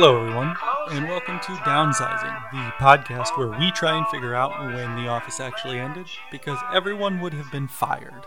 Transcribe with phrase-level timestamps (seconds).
[0.00, 0.54] Hello, everyone,
[0.92, 5.40] and welcome to Downsizing, the podcast where we try and figure out when The Office
[5.40, 8.24] actually ended because everyone would have been fired.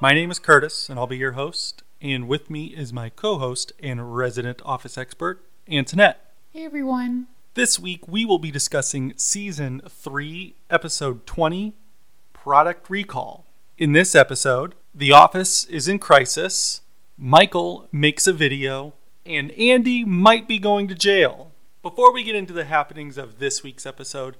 [0.00, 3.38] My name is Curtis, and I'll be your host, and with me is my co
[3.38, 6.32] host and resident Office expert, Antoinette.
[6.52, 7.26] Hey everyone.
[7.54, 11.74] This week, we will be discussing Season 3, Episode 20
[12.32, 13.46] Product Recall.
[13.76, 16.82] In this episode, The Office is in crisis,
[17.18, 18.94] Michael makes a video,
[19.36, 21.52] and Andy might be going to jail.
[21.82, 24.36] Before we get into the happenings of this week's episode,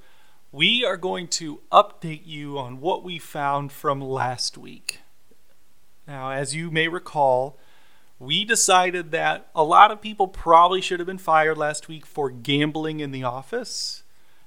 [0.53, 5.01] we are going to update you on what we found from last week.
[6.09, 7.57] Now, as you may recall,
[8.19, 12.29] we decided that a lot of people probably should have been fired last week for
[12.29, 14.03] gambling in the office.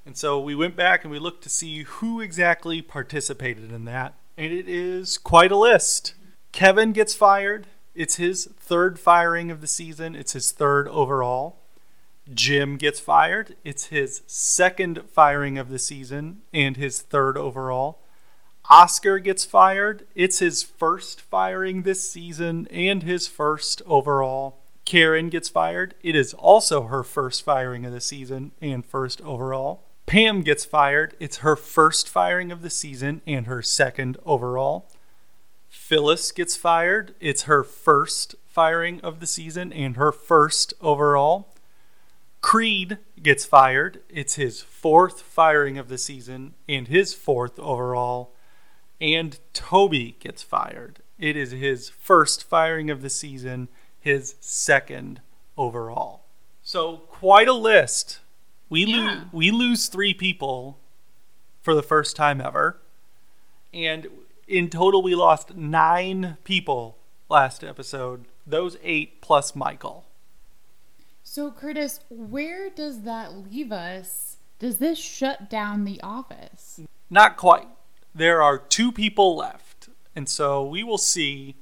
[0.05, 4.13] And so we went back and we looked to see who exactly participated in that.
[4.37, 6.15] And it is quite a list.
[6.51, 7.68] Kevin gets fired.
[7.96, 11.58] It's his third firing of the season, it's his third overall.
[12.34, 13.55] Jim gets fired.
[13.63, 17.99] It's his second firing of the season and his third overall.
[18.70, 20.08] Oscar gets fired.
[20.16, 24.60] It's his first firing this season and his first overall.
[24.86, 25.96] Karen gets fired.
[26.02, 29.84] It is also her first firing of the season and first overall.
[30.05, 31.16] Pam gets fired.
[31.20, 34.90] It's her first firing of the season and her second overall.
[35.77, 37.16] Phyllis gets fired.
[37.20, 41.49] It's her first firing of the season and her first overall.
[42.41, 44.02] Creed gets fired.
[44.07, 48.35] It's his fourth firing of the season and his fourth overall
[49.02, 50.99] and Toby gets fired.
[51.18, 53.68] It is his first firing of the season,
[53.99, 55.21] his second
[55.58, 56.24] overall.
[56.62, 58.20] So quite a list.
[58.70, 58.96] We Yeah.
[58.98, 60.80] lose we lose 3 people
[61.63, 62.80] for the first time ever.
[63.74, 64.08] And
[64.53, 68.25] in total we lost 9 people last episode.
[68.46, 70.06] Those 8 plus Michael.
[71.24, 74.38] So Curtis, where does that leave us?
[74.59, 76.81] Does this shut down the office?
[77.09, 77.68] Not quite.
[78.14, 79.90] There are two people left.
[80.16, 81.56] And so we will see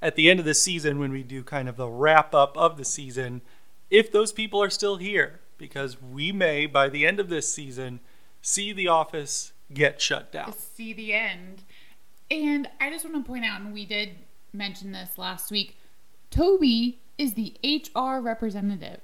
[0.00, 2.76] at the end of the season when we do kind of the wrap up of
[2.76, 3.40] the season
[3.88, 5.38] if those people are still here.
[5.58, 8.00] Because we may, by the end of this season,
[8.40, 10.52] see the office get shut down.
[10.52, 11.62] See the end.
[12.32, 14.10] And I just want to point out, and we did
[14.54, 15.76] mention this last week,
[16.30, 19.00] Toby is the HR representative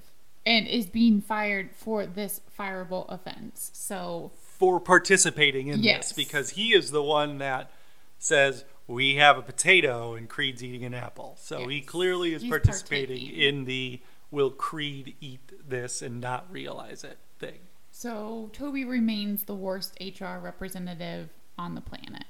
[0.46, 3.70] and is being fired for this fireable offense.
[3.74, 6.08] So For participating in Yes.
[6.08, 6.12] this.
[6.16, 7.70] Because he is the one that
[8.18, 11.36] says, we have a potato and Creed's eating an apple.
[11.38, 13.40] So he clearly is He's participating partaking.
[13.42, 14.00] in the
[14.30, 17.58] will Creed eat this and not realize it thing.
[17.92, 21.28] so Toby remains the worst HR representative
[21.58, 22.24] on the planet.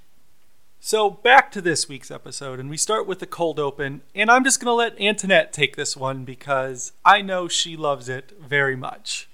[0.81, 4.03] So back to this week's episode, and we start with the cold open.
[4.15, 8.09] And I'm just going to let Antoinette take this one because I know she loves
[8.09, 9.29] it very much.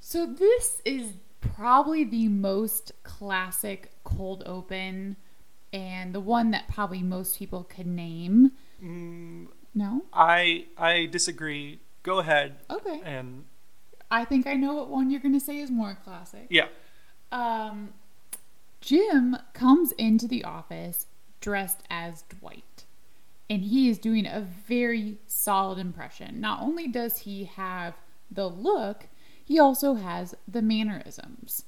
[0.00, 5.16] So this is probably the most classic cold open
[5.72, 8.52] and the one that probably most people could name.
[9.74, 10.02] No?
[10.12, 11.80] I I disagree.
[12.02, 12.56] Go ahead.
[12.70, 13.00] Okay.
[13.04, 13.44] And
[14.10, 16.46] I think I know what one you're going to say is more classic.
[16.50, 16.66] yeah,
[17.30, 17.94] Um
[18.82, 21.06] Jim comes into the office
[21.40, 22.84] dressed as Dwight.
[23.48, 26.40] And he is doing a very solid impression.
[26.40, 27.94] Not only does he have
[28.30, 29.06] the look,
[29.44, 31.64] he also has the mannerisms.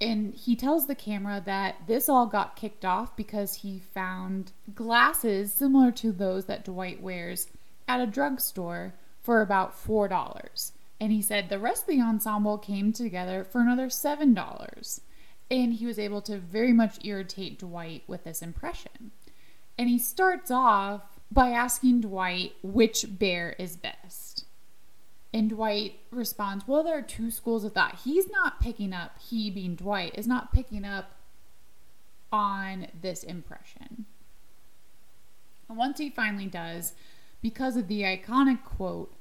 [0.00, 5.52] And he tells the camera that this all got kicked off because he found glasses
[5.52, 7.48] similar to those that Dwight wears
[7.88, 10.72] at a drugstore for about $4.
[11.00, 15.00] And he said the rest of the ensemble came together for another $7.
[15.50, 19.10] And he was able to very much irritate Dwight with this impression.
[19.76, 21.02] And he starts off
[21.32, 24.44] by asking Dwight which bear is best.
[25.32, 28.00] And Dwight responds, Well, there are two schools of thought.
[28.04, 31.12] He's not picking up, he being Dwight, is not picking up
[32.32, 34.06] on this impression.
[35.68, 36.94] And once he finally does,
[37.42, 39.14] because of the iconic quote,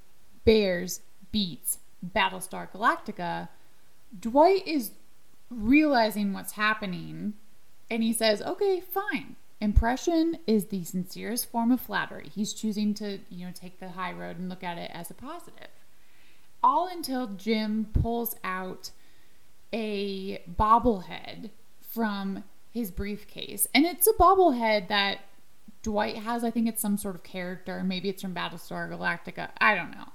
[0.46, 1.02] Bears
[1.32, 3.50] beets Battlestar Galactica,
[4.20, 4.92] Dwight is
[5.50, 7.34] realizing what's happening
[7.90, 9.36] and he says, Okay, fine.
[9.62, 12.30] Impression is the sincerest form of flattery.
[12.34, 15.14] He's choosing to, you know, take the high road and look at it as a
[15.14, 15.68] positive.
[16.64, 18.92] All until Jim pulls out
[19.74, 21.50] a bobblehead
[21.82, 23.68] from his briefcase.
[23.74, 25.20] And it's a bobblehead that
[25.84, 26.44] Dwight has.
[26.44, 27.84] I think it's some sort of character.
[27.84, 29.50] Maybe it's from Battlestar Galactica.
[29.60, 30.10] I don't know.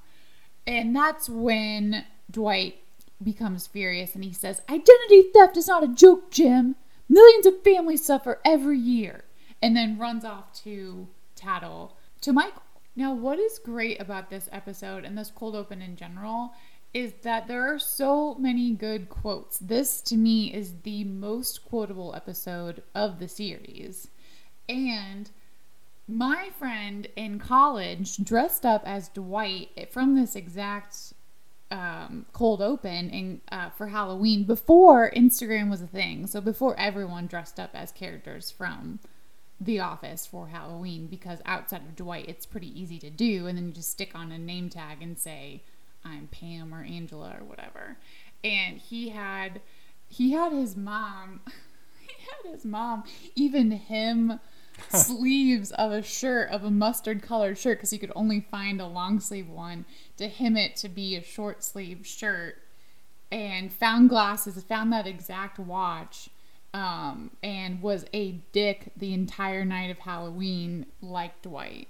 [0.67, 2.79] And that's when Dwight
[3.22, 6.76] becomes furious and he says, Identity theft is not a joke, Jim.
[7.08, 9.25] Millions of families suffer every year.
[9.62, 12.62] And then runs off to tattle to Michael.
[12.96, 16.52] Now, what is great about this episode and this cold open in general
[16.93, 19.58] is that there are so many good quotes.
[19.58, 24.08] This to me is the most quotable episode of the series.
[24.69, 25.31] And
[26.06, 31.13] my friend in college dressed up as Dwight from this exact
[31.75, 36.29] um, cold open and uh, for Halloween before Instagram was a thing.
[36.29, 39.00] So before everyone dressed up as characters from
[39.61, 43.67] The Office for Halloween, because outside of Dwight, it's pretty easy to do, and then
[43.67, 45.62] you just stick on a name tag and say
[46.05, 47.97] I'm Pam or Angela or whatever.
[48.44, 49.61] And he had
[50.09, 51.41] he had his mom.
[52.00, 53.03] he had his mom
[53.35, 54.38] even him
[54.94, 58.87] sleeves of a shirt of a mustard colored shirt because he could only find a
[58.87, 59.85] long sleeve one
[60.17, 62.56] to him it to be a short sleeve shirt
[63.32, 66.29] and found glasses found that exact watch
[66.73, 71.88] um, and was a dick the entire night of halloween like dwight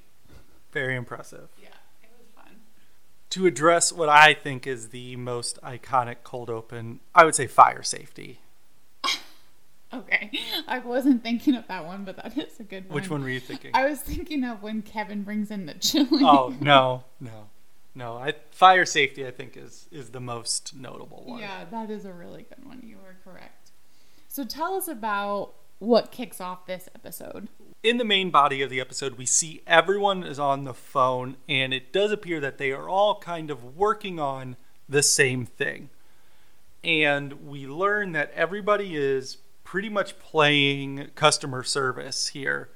[0.72, 1.48] Very impressive.
[1.62, 1.68] yeah
[2.02, 2.56] it was fun
[3.30, 7.82] To address what I think is the most iconic cold open, I would say fire
[7.82, 8.40] safety.
[9.94, 10.30] okay
[10.66, 13.28] i wasn't thinking of that one but that is a good one Which one were
[13.28, 13.70] you thinking?
[13.74, 17.48] i was thinking of when kevin brings in the chili oh no, no,
[17.94, 18.16] no!
[18.16, 21.38] I, fire safety, I think, is is the most notable one.
[21.40, 22.82] Yeah, that is a really good one.
[22.84, 23.70] You were correct.
[24.28, 27.48] So tell us about what kicks off this episode.
[27.84, 31.72] in the main body of the episode, we see everyone is on the phone, and
[31.72, 34.56] it does appear that they are all kind of working on
[34.88, 35.88] the same thing.
[36.82, 39.38] And we learn that everybody is
[39.74, 42.68] pretty much playing customer service here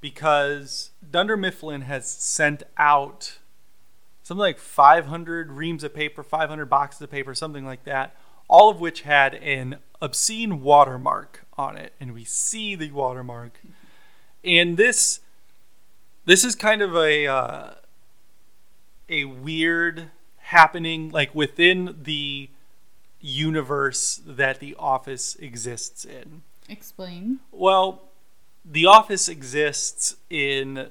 [0.00, 3.36] because Dunder Mifflin has sent out
[4.22, 8.16] something like 500 reams of paper, 500 boxes of paper, something like that,
[8.48, 11.92] all of which had an obscene watermark on it.
[12.00, 13.60] And we see the watermark
[14.42, 15.20] and this
[16.24, 17.70] this is kind of a uh,
[19.10, 22.48] a weird happening like within the
[23.20, 27.38] universe that the office exists in Explain.
[27.50, 28.02] well
[28.64, 30.88] the office exists in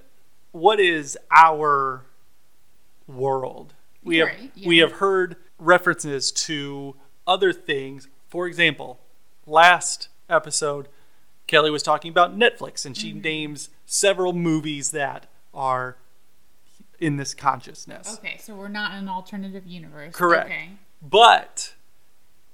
[0.52, 2.04] what is our
[3.08, 6.96] world we have Right, we have heard references to
[7.26, 9.00] other things for example
[9.46, 10.88] last episode
[11.48, 13.02] kelly was talking about netflix and Mm-hmm.
[13.02, 15.98] she names several movies that are
[17.00, 20.14] in this consciousness Okay, so we're not in an alternative universe.
[20.16, 20.48] Correct.
[20.48, 20.70] Okay.
[21.02, 21.74] but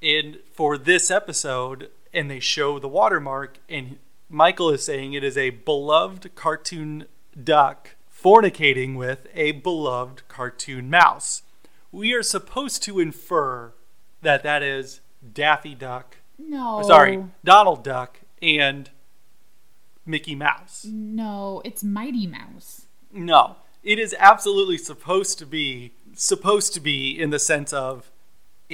[0.03, 3.97] in for this episode, and they show the watermark, and
[4.29, 7.05] Michael is saying it is a beloved cartoon
[7.41, 11.44] duck fornicating with a beloved cartoon mouse.
[11.91, 13.73] We are supposed to infer
[14.21, 15.01] that that is
[15.33, 16.81] Daffy Duck, No.
[16.83, 18.89] sorry, Donald Duck, and
[20.05, 20.85] Mickey Mouse.
[20.85, 22.88] No, it's Mighty Mouse.
[23.11, 28.11] No, it is absolutely supposed to be supposed to be in the sense of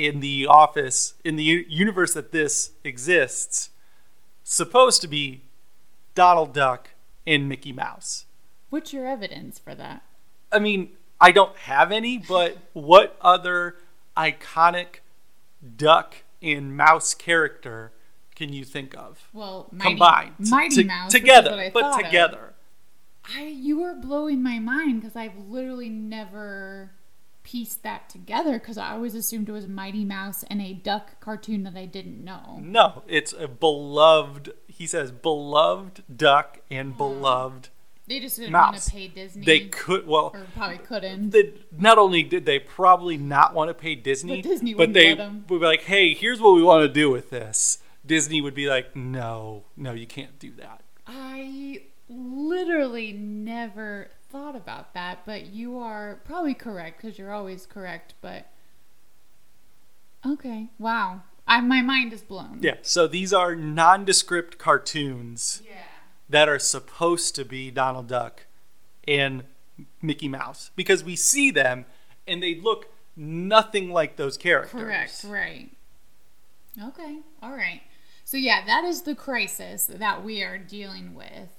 [0.07, 3.69] in the office in the u- universe that this exists
[4.43, 5.41] supposed to be
[6.15, 6.91] Donald Duck
[7.27, 8.25] and Mickey Mouse.
[8.69, 10.03] What's your evidence for that?
[10.51, 13.75] I mean, I don't have any, but what other
[14.15, 14.99] iconic
[15.75, 17.91] duck and mouse character
[18.35, 22.05] can you think of Well, Mighty, combined Mighty To- Mouse together, but thought of.
[22.05, 22.53] together?
[23.35, 26.91] I you are blowing my mind because I've literally never
[27.49, 31.63] pieced that together because I always assumed it was Mighty Mouse and a duck cartoon
[31.63, 32.59] that I didn't know.
[32.61, 34.51] No, it's a beloved.
[34.67, 37.69] He says beloved duck and beloved.
[38.07, 38.85] They just didn't want Mouse.
[38.85, 39.45] to pay Disney.
[39.45, 40.31] They could well.
[40.33, 41.31] or probably couldn't.
[41.31, 45.09] They, not only did they probably not want to pay Disney, But Disney wouldn't they
[45.15, 45.45] let 'em.
[45.49, 48.67] would be like, "Hey, here's what we want to do with this." Disney would be
[48.67, 55.77] like, "No, no, you can't do that." I literally never thought about that, but you
[55.79, 58.13] are probably correct because you're always correct.
[58.21, 58.47] But
[60.25, 62.59] okay, wow, I my mind is blown.
[62.61, 62.75] Yeah.
[62.81, 65.83] So these are nondescript cartoons Yeah.
[66.29, 68.45] that are supposed to be Donald Duck
[69.07, 69.43] and
[70.01, 71.85] Mickey Mouse because we see them
[72.27, 74.81] and they look nothing like those characters.
[74.81, 75.23] Correct.
[75.27, 75.69] Right.
[76.81, 77.19] Okay.
[77.41, 77.81] All right.
[78.23, 81.49] So yeah, that is the crisis that we are dealing with.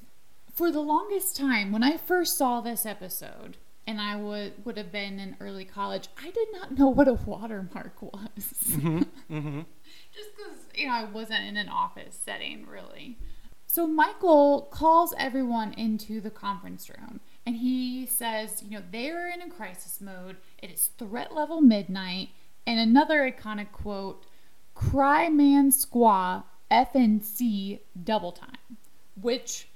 [0.61, 4.93] For the longest time, when I first saw this episode, and I would would have
[4.93, 8.53] been in early college, I did not know what a watermark was.
[8.69, 9.01] Mm-hmm.
[10.13, 13.17] Just because you know I wasn't in an office setting really.
[13.65, 19.41] So Michael calls everyone into the conference room and he says, you know, they're in
[19.41, 20.37] a crisis mode.
[20.59, 22.33] It is threat level midnight.
[22.67, 24.27] And another iconic quote,
[24.75, 28.77] cry man squaw FNC double time,
[29.19, 29.69] which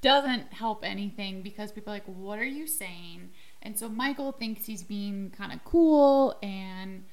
[0.00, 3.30] doesn't help anything because people are like, what are you saying?
[3.62, 7.04] And so Michael thinks he's being kind of cool and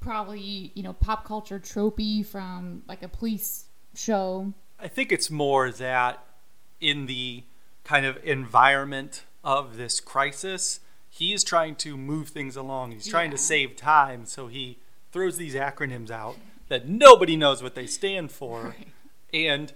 [0.00, 4.52] probably, you know, pop culture tropey from like a police show.
[4.78, 6.24] I think it's more that
[6.80, 7.44] in the
[7.84, 12.92] kind of environment of this crisis, he is trying to move things along.
[12.92, 14.78] He's trying to save time, so he
[15.12, 16.36] throws these acronyms out
[16.68, 18.74] that nobody knows what they stand for.
[18.78, 18.88] Right.
[19.32, 19.72] And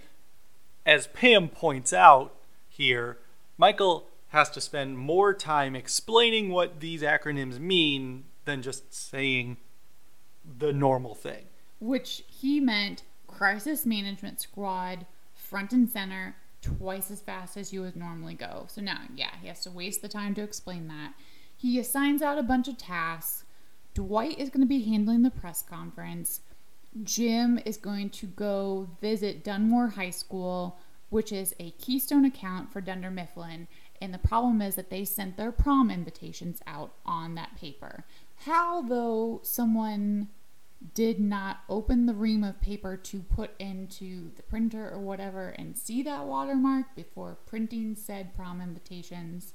[0.85, 2.33] as Pam points out
[2.79, 3.19] here,
[3.57, 9.57] Michael has to spend more time explaining what these acronyms mean than just saying
[10.57, 11.45] the normal thing.
[11.79, 15.05] Which he meant crisis management squad,
[15.35, 18.65] front and center, twice as fast as you would normally go.
[18.67, 21.13] So now, yeah, he has to waste the time to explain that.
[21.55, 23.43] He assigns out a bunch of tasks.
[23.93, 26.41] Dwight is going to be handling the press conference.
[27.03, 30.79] Jim is going to go visit Dunmore High School,
[31.09, 33.67] which is a keystone account for Dunder Mifflin.
[34.01, 38.05] And the problem is that they sent their prom invitations out on that paper.
[38.45, 40.29] How, though, someone
[40.93, 45.77] did not open the ream of paper to put into the printer or whatever and
[45.77, 49.53] see that watermark before printing said prom invitations.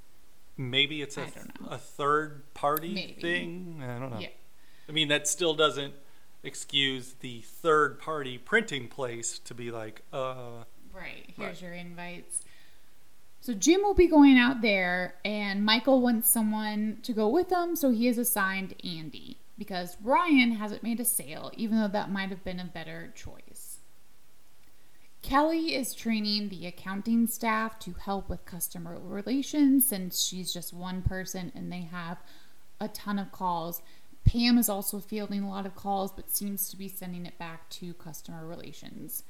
[0.57, 1.69] Maybe it's a, I don't know.
[1.71, 3.21] a third party Maybe.
[3.21, 3.83] thing.
[3.83, 4.21] I don't know.
[4.21, 4.29] Yeah.
[4.89, 5.95] I mean, that still doesn't
[6.43, 11.25] excuse the third party printing place to be like, uh, Right.
[11.37, 11.63] Here's Right.
[11.63, 12.43] your invites.
[13.41, 17.77] So Jim will be going out there, and Michael wants someone to go with him,
[17.77, 22.31] so he has assigned Andy because Ryan hasn't made a sale, even though that might
[22.31, 23.81] have been a better choice.
[25.23, 31.01] Kelly is training the accounting staff to help with customer relations since she's just one
[31.03, 32.19] person and they have
[32.79, 33.81] a ton of calls.
[34.27, 37.71] Pam is also fielding a lot of calls but seems to be sending it back
[37.71, 39.23] to customer relations.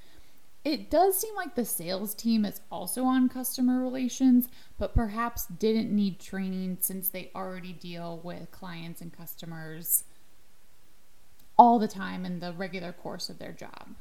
[0.65, 5.95] It does seem like the sales team is also on customer relations, but perhaps didn't
[5.95, 10.05] need training since they already deal with clients and customers
[11.59, 13.95] all the time in the regular course of their job.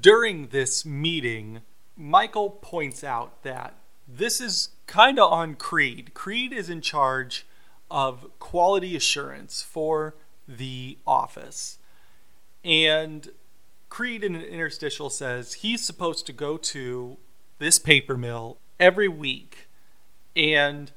[0.00, 1.60] during this meeting,
[1.96, 3.74] Michael points out that
[4.08, 6.14] this is kind of on Creed.
[6.14, 7.46] Creed is in charge
[7.90, 10.14] of quality assurance for
[10.46, 11.78] the office.
[12.64, 13.30] And
[13.96, 17.16] Creed in an interstitial says he's supposed to go to
[17.58, 19.68] this paper mill every week.
[20.36, 20.92] And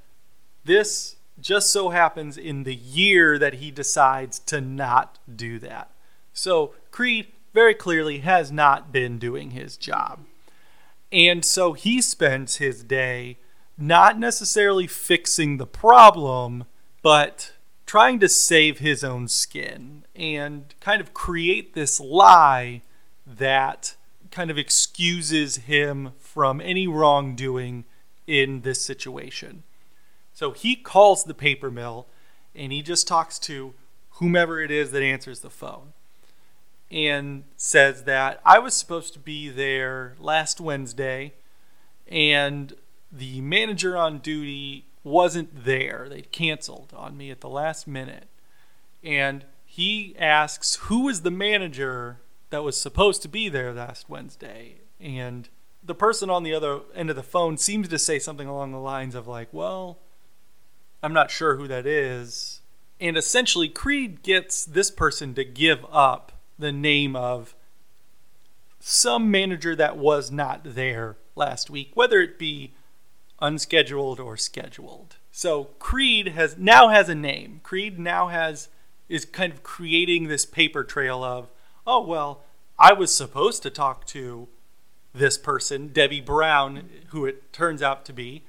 [0.65, 5.91] this just so happens in the year that he decides to not do that.
[6.33, 10.25] So Creed very clearly has not been doing his job.
[11.09, 13.37] And so he spends his day
[13.77, 16.65] not necessarily fixing the problem,
[17.01, 17.53] but
[17.85, 22.81] trying to save his own skin and kind of create this lie
[23.37, 23.95] that
[24.31, 27.85] kind of excuses him from any wrongdoing
[28.27, 29.63] in this situation.
[30.33, 32.07] So he calls the paper mill
[32.55, 33.73] and he just talks to
[34.11, 35.93] whomever it is that answers the phone
[36.91, 41.33] and says that I was supposed to be there last Wednesday
[42.07, 42.73] and
[43.11, 46.07] the manager on duty wasn't there.
[46.09, 48.27] They'd canceled on me at the last minute.
[49.03, 54.81] And he asks who was the manager that was supposed to be there last Wednesday.
[54.99, 55.49] And
[55.83, 58.79] the person on the other end of the phone seems to say something along the
[58.79, 59.99] lines of like, "Well,
[61.01, 62.61] I'm not sure who that is."
[62.99, 67.55] And essentially Creed gets this person to give up the name of
[68.79, 72.73] some manager that was not there last week, whether it be
[73.41, 75.15] unscheduled or scheduled.
[75.31, 77.61] So Creed has now has a name.
[77.63, 78.67] Creed now has
[79.07, 81.49] is kind of creating this paper trail of,
[81.89, 82.43] oh well,
[82.77, 84.47] I was supposed to talk to
[85.11, 88.43] this person, Debbie Brown, who it turns out to be.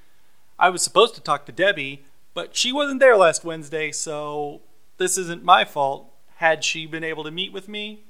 [0.59, 2.05] I was supposed to talk to Debbie,
[2.35, 4.61] but she wasn't there last Wednesday, so
[4.99, 6.13] this isn't my fault.
[6.37, 8.05] Had she been able to meet with me,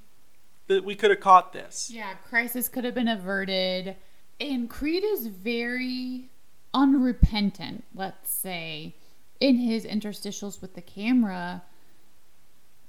[0.66, 1.90] that we could have caught this.
[1.92, 3.96] Yeah, crisis could have been averted.
[4.40, 6.28] And Creed is very
[6.74, 8.94] unrepentant, let's say,
[9.38, 11.62] in his interstitials with the camera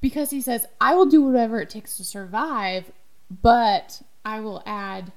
[0.02, 2.92] because he says, I will do whatever it takes to survive,
[3.42, 5.12] but I will add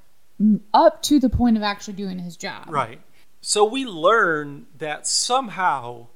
[0.72, 2.66] up to the point of actually doing his job.
[2.68, 3.00] Right.
[3.40, 6.08] So we learn that somehow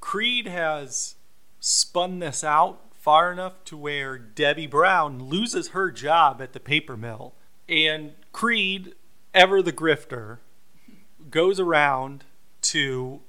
[0.00, 1.14] Creed has
[1.60, 6.96] spun this out far enough to where Debbie Brown loses her job at the paper
[6.96, 7.34] mill.
[7.68, 8.94] And Creed,
[9.34, 10.38] ever the grifter,
[11.30, 12.24] goes around
[12.62, 13.20] to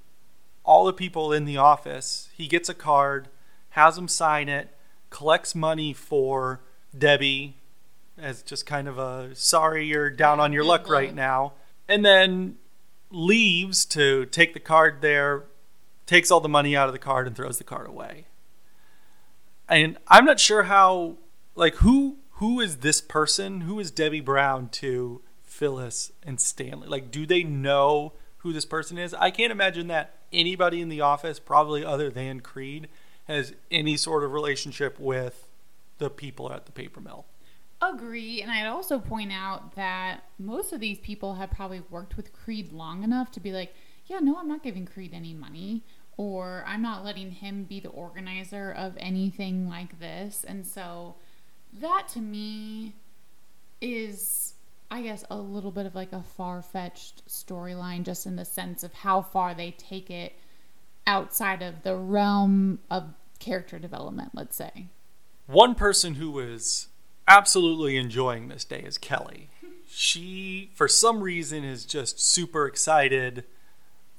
[0.63, 2.29] all the people in the office.
[2.35, 3.29] He gets a card,
[3.73, 4.75] has them sign it,
[5.09, 6.61] collects money for
[6.95, 7.57] Debbie
[8.17, 11.53] as just kind of a sorry you're down on your luck right now.
[11.87, 12.57] And then
[13.09, 15.45] leaves to take the card there,
[16.05, 18.25] takes all the money out of the card and throws the card away.
[19.67, 21.17] and I'm not sure how
[21.55, 23.61] like who who is this person?
[23.61, 26.87] Who is Debbie Brown to Phyllis and Stanley?
[26.87, 29.13] Like, do they know who this person is?
[29.13, 32.87] I can't imagine that anybody in the office, probably other than Creed,
[33.25, 35.49] has any sort of relationship with
[35.97, 37.25] the people at the paper mill.
[37.81, 42.31] Agree, and I'd also point out that most of these people have probably worked with
[42.31, 43.73] Creed long enough to be like,
[44.07, 45.83] yeah, no, I'm not giving Creed any money,
[46.15, 50.45] or I'm not letting him be the organizer of anything like this.
[50.47, 51.15] And so
[51.73, 52.93] that to me
[53.81, 54.53] is,
[54.89, 58.83] I guess, a little bit of like a far fetched storyline, just in the sense
[58.83, 60.37] of how far they take it
[61.05, 64.87] outside of the realm of character development, let's say.
[65.47, 66.87] One person who is
[67.27, 69.49] absolutely enjoying this day is Kelly.
[69.87, 73.43] She, for some reason, is just super excited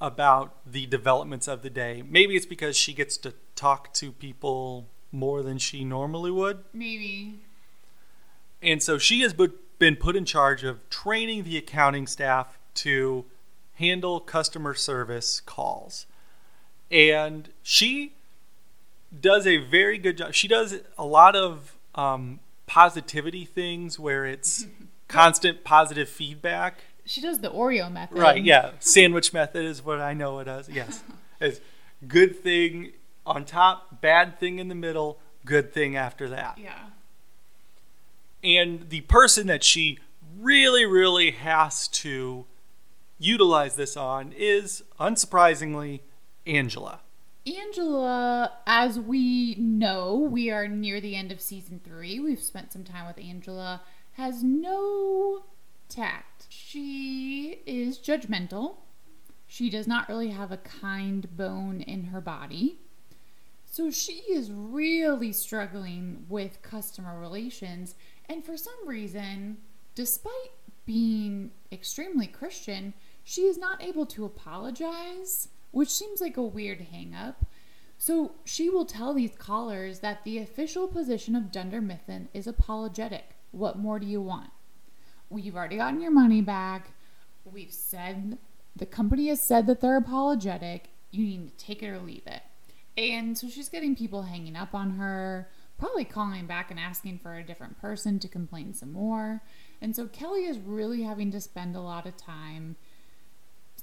[0.01, 2.03] about the developments of the day.
[2.09, 6.65] Maybe it's because she gets to talk to people more than she normally would.
[6.73, 7.41] Maybe.
[8.63, 13.25] And so she has been put in charge of training the accounting staff to
[13.75, 16.07] handle customer service calls.
[16.91, 18.13] And she
[19.21, 20.35] does a very good job.
[20.35, 24.67] She does a lot of um, positivity things where it's
[25.09, 26.79] constant positive feedback.
[27.05, 28.19] She does the Oreo method.
[28.19, 28.73] Right, yeah.
[28.81, 30.69] Sandwich method is what I know it as.
[30.69, 31.03] Yes.
[31.41, 31.61] It's
[32.07, 32.93] good thing
[33.27, 36.57] on top, bad thing in the middle, good thing after that.
[36.57, 36.79] Yeah.
[38.43, 39.99] And the person that she
[40.39, 42.47] really, really has to
[43.19, 46.01] utilize this on is, unsurprisingly,
[46.47, 47.01] Angela.
[47.47, 52.19] Angela, as we know, we are near the end of season three.
[52.19, 53.83] We've spent some time with Angela,
[54.13, 55.45] has no
[55.89, 56.47] tact.
[56.49, 58.77] She is judgmental.
[59.47, 62.79] She does not really have a kind bone in her body.
[63.67, 67.95] So she is really struggling with customer relations.
[68.29, 69.59] And for some reason,
[69.95, 70.53] despite
[70.87, 77.35] being extremely Christian, she is not able to apologize which seems like a weird hangup.
[77.99, 83.35] So she will tell these callers that the official position of Dunder Mifflin is apologetic.
[83.51, 84.51] What more do you want?
[85.31, 86.93] We've already gotten your money back.
[87.45, 88.39] We've said
[88.77, 90.91] the company has said that they're apologetic.
[91.11, 92.43] You need to take it or leave it.
[92.97, 97.35] And so she's getting people hanging up on her, probably calling back and asking for
[97.35, 99.43] a different person to complain some more.
[99.81, 102.77] And so Kelly is really having to spend a lot of time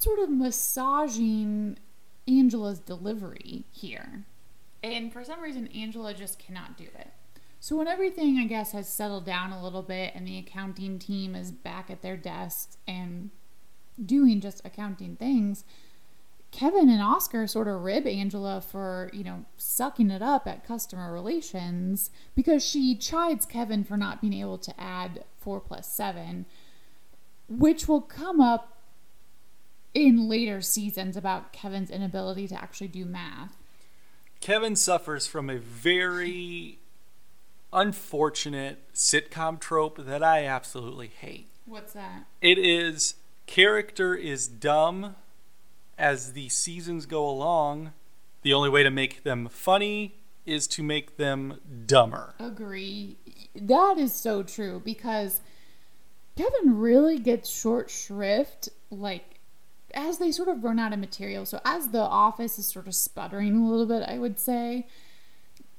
[0.02, 1.78] sort of massaging
[2.28, 4.26] Angela's delivery here.
[4.84, 7.10] And for some reason, Angela just cannot do it.
[7.60, 11.36] So, when everything, I guess, has settled down a little bit and the accounting team
[11.36, 13.30] is back at their desks and
[14.04, 15.64] doing just accounting things,
[16.50, 21.14] Kevin and Oscar sort of rib Angela for, you know, sucking it up at customer
[21.14, 26.48] relations because she chides Kevin for not being able to add 4 plus 7,
[27.48, 28.81] which will come up
[29.93, 33.56] in later seasons about Kevin's inability to actually do math.
[34.39, 36.80] Kevin suffers from a very
[37.73, 41.47] unfortunate sitcom trope that I absolutely hate.
[41.65, 42.25] What's that?
[42.41, 45.15] It is character is dumb
[45.97, 47.93] as the seasons go along.
[48.41, 52.34] The only way to make them funny is to make them dumber.
[52.39, 53.17] Agree.
[53.56, 55.41] That is so true because
[56.36, 59.31] Kevin really gets short shrift like
[59.93, 62.95] as they sort of run out of material, so as the office is sort of
[62.95, 64.88] sputtering a little bit, I would say,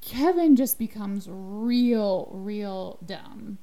[0.00, 3.58] Kevin just becomes real, real dumb.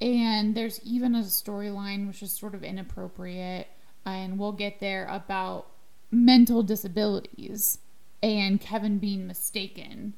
[0.00, 3.68] And there's even a storyline which is sort of inappropriate,
[4.04, 5.66] and we'll get there about
[6.10, 7.78] mental disabilities
[8.22, 10.14] and Kevin being mistaken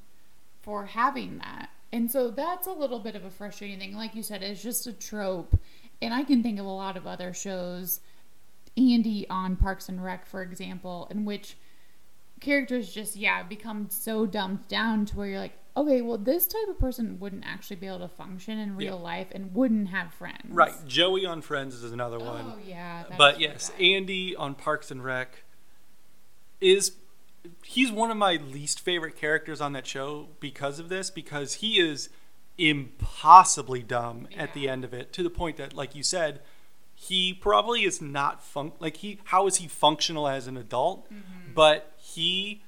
[0.63, 1.71] for having that.
[1.93, 3.95] And so that's a little bit of a frustrating thing.
[3.95, 5.59] Like you said, it's just a trope.
[6.03, 8.01] And I can think of a lot of other shows
[8.79, 11.57] Andy on Parks and Rec, for example, in which
[12.41, 16.69] characters just yeah become so dumbed down to where you're like okay well this type
[16.69, 19.03] of person wouldn't actually be able to function in real yeah.
[19.03, 22.45] life and wouldn't have friends right joey on friends is another one.
[22.47, 23.81] Oh yeah but yes bad.
[23.81, 25.45] andy on parks and rec
[26.61, 26.93] is
[27.65, 31.81] he's one of my least favorite characters on that show because of this because he
[31.81, 32.09] is
[32.57, 34.43] impossibly dumb yeah.
[34.43, 36.41] at the end of it to the point that like you said
[37.01, 41.07] he probably is not fun like he how is he functional as an adult?
[41.07, 41.55] Mm-hmm.
[41.55, 42.63] but he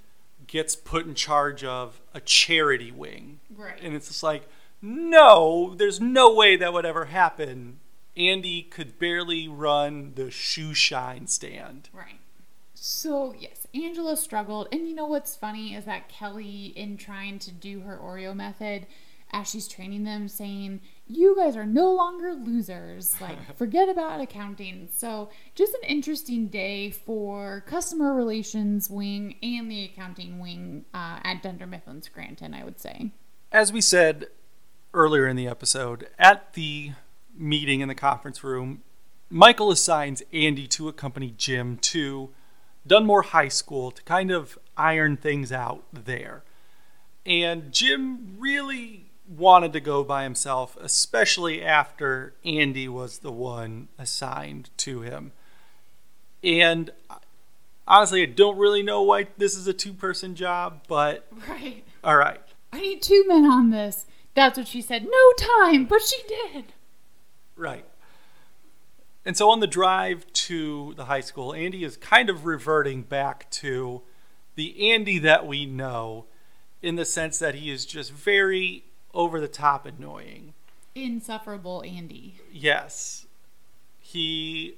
[0.46, 3.40] gets put in charge of a charity wing.
[3.54, 3.78] Right.
[3.82, 4.48] And it's just like
[4.80, 7.80] no there's no way that would ever happen.
[8.16, 11.88] Andy could barely run the shoe shine stand.
[11.92, 12.20] Right.
[12.74, 14.68] So, yes, Angela struggled.
[14.72, 18.86] And you know what's funny is that Kelly, in trying to do her Oreo method,
[19.32, 20.80] as she's training them, saying,
[21.12, 23.16] You guys are no longer losers.
[23.20, 24.88] Like, forget about accounting.
[24.92, 31.42] So, just an interesting day for customer relations wing and the accounting wing uh, at
[31.42, 33.10] Dunder Mifflin Scranton, I would say.
[33.52, 34.28] As we said
[34.94, 36.92] earlier in the episode, at the
[37.36, 38.82] meeting in the conference room,
[39.28, 42.30] Michael assigns Andy to accompany Jim to
[42.86, 46.42] Dunmore High School to kind of iron things out there.
[47.26, 54.70] And Jim really wanted to go by himself, especially after Andy was the one assigned
[54.78, 55.32] to him.
[56.42, 57.16] And uh,
[57.86, 61.26] honestly, I don't really know why this is a two person job, but.
[61.48, 61.84] Right.
[62.02, 62.40] All right.
[62.72, 64.06] I need two men on this.
[64.34, 65.04] That's what she said.
[65.04, 66.72] No time, but she did.
[67.56, 67.84] Right.
[69.24, 73.50] And so on the drive to the high school, Andy is kind of reverting back
[73.50, 74.02] to
[74.54, 76.26] the Andy that we know
[76.80, 80.54] in the sense that he is just very over the top annoying.
[80.94, 82.36] Insufferable Andy.
[82.52, 83.26] Yes.
[83.98, 84.76] He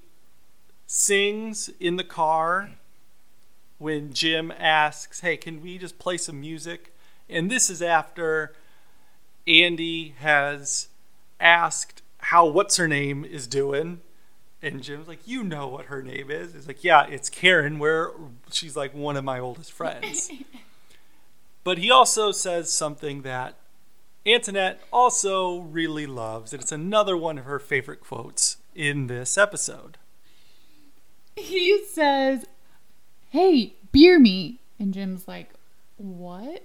[0.87, 2.71] sings in the car
[3.79, 6.95] when Jim asks, Hey, can we just play some music?
[7.29, 8.53] And this is after
[9.47, 10.89] Andy has
[11.41, 14.01] asked how What's Her Name is doing.
[14.61, 16.53] And Jim's like, You know what her name is?
[16.53, 18.11] He's like, Yeah, it's Karen, where
[18.51, 20.31] she's like one of my oldest friends.
[21.65, 23.57] but he also says something that
[24.25, 29.99] Antoinette also really loves, and it's another one of her favorite quotes in this episode.
[31.35, 32.45] He says,
[33.31, 34.61] Hey, beer me.
[34.79, 35.51] And Jim's like,
[35.97, 36.65] What?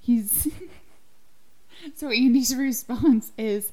[0.00, 0.48] He's.
[1.94, 3.72] so Andy's response is,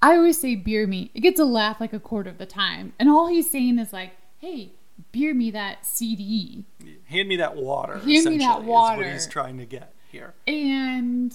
[0.00, 1.10] I always say beer me.
[1.14, 2.92] It gets a laugh like a quarter of the time.
[3.00, 4.70] And all he's saying is like, Hey,
[5.10, 6.64] beer me that CD.
[7.06, 7.98] Hand me that water.
[7.98, 9.02] Hand me that water.
[9.02, 10.34] Is what he's trying to get here.
[10.46, 11.34] And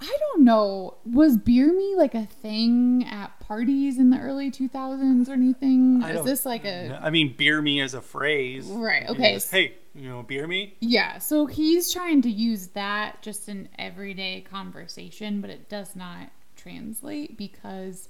[0.00, 0.96] I don't know.
[1.04, 6.02] Was beer me like a thing at parties in the early 2000s or anything?
[6.02, 6.98] I Is this like a.
[7.02, 8.66] I mean, beer me as a phrase.
[8.66, 9.34] Right, okay.
[9.34, 10.74] just, hey, you know, beer me?
[10.80, 16.30] Yeah, so he's trying to use that just in everyday conversation, but it does not
[16.56, 18.08] translate because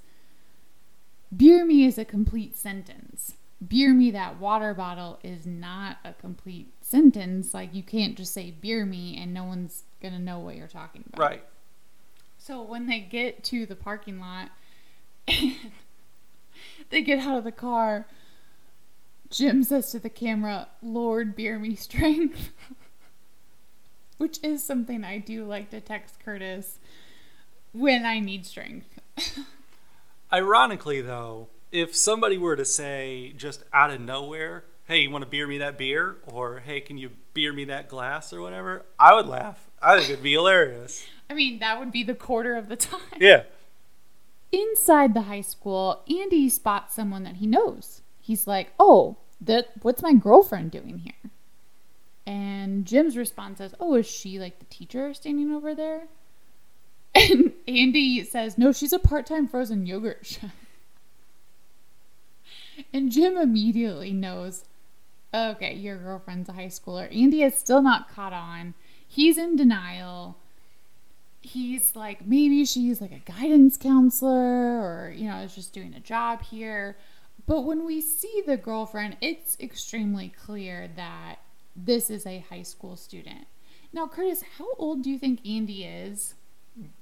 [1.35, 3.35] beer me is a complete sentence.
[3.65, 7.53] Beer me that water bottle is not a complete sentence.
[7.53, 10.67] Like, you can't just say beer me and no one's going to know what you're
[10.67, 11.21] talking about.
[11.21, 11.43] Right.
[12.51, 14.49] So when they get to the parking lot,
[16.89, 18.07] they get out of the car.
[19.29, 22.49] Jim says to the camera, "Lord, beer me strength,"
[24.17, 26.79] which is something I do like to text Curtis
[27.71, 28.99] when I need strength.
[30.33, 35.29] Ironically, though, if somebody were to say just out of nowhere, hey, you want to
[35.29, 36.17] beer me that beer?
[36.27, 38.85] Or hey, can you beer me that glass or whatever?
[38.99, 39.69] I would laugh.
[39.81, 41.05] I think it'd be hilarious.
[41.31, 42.99] I mean, that would be the quarter of the time.
[43.17, 43.43] Yeah.
[44.51, 48.01] Inside the high school, Andy spots someone that he knows.
[48.19, 51.31] He's like, "Oh, that what's my girlfriend doing here?"
[52.25, 56.07] And Jim's response is, "Oh, is she like the teacher standing over there?"
[57.15, 60.51] And Andy says, "No, she's a part-time frozen yogurt chef."
[62.91, 64.65] And Jim immediately knows,
[65.33, 68.73] "Okay, your girlfriend's a high schooler." Andy has still not caught on.
[69.07, 70.35] He's in denial
[71.41, 75.99] he's like maybe she's like a guidance counselor or you know is just doing a
[75.99, 76.97] job here.
[77.47, 81.37] But when we see the girlfriend it's extremely clear that
[81.75, 83.45] this is a high school student.
[83.93, 86.35] Now curtis how old do you think andy is?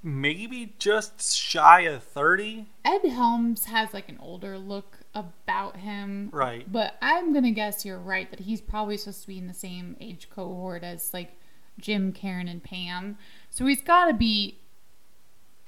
[0.02, 2.66] Maybe just shy of 30?
[2.84, 6.28] ed helms has like an older look about him.
[6.32, 6.70] Right.
[6.70, 9.96] but i'm gonna guess you're right that he's probably supposed to be in the same
[10.00, 11.32] age cohort as like
[11.78, 13.16] jim karen and pam
[13.50, 14.58] so he's got to be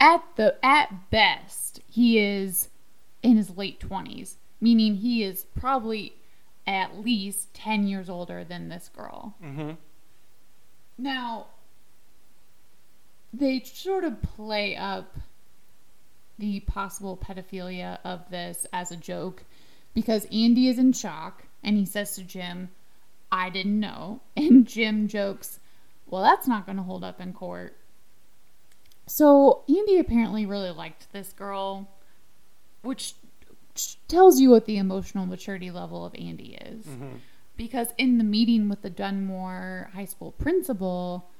[0.00, 2.68] at the at best he is
[3.22, 6.14] in his late 20s meaning he is probably
[6.66, 9.72] at least 10 years older than this girl Mm-hmm.
[10.98, 11.46] now
[13.32, 15.16] they sort of play up
[16.38, 19.44] the possible pedophilia of this as a joke
[19.94, 22.70] because Andy is in shock and he says to Jim,
[23.30, 24.20] I didn't know.
[24.36, 25.60] And Jim jokes,
[26.12, 27.74] Well, that's not going to hold up in court.
[29.06, 31.88] So Andy apparently really liked this girl,
[32.82, 33.14] which
[34.08, 36.84] tells you what the emotional maturity level of Andy is.
[36.84, 37.16] Mm-hmm.
[37.56, 41.30] Because in the meeting with the Dunmore High School principal,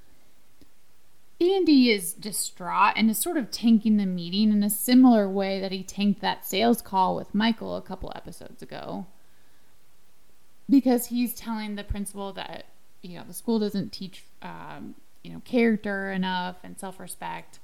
[1.39, 5.73] Andy is distraught and is sort of tanking the meeting in a similar way that
[5.73, 9.07] he tanked that sales call with Michael a couple episodes ago.
[10.69, 12.65] because he's telling the principal that
[13.03, 17.59] you know the school doesn't teach um, you know character enough and self-respect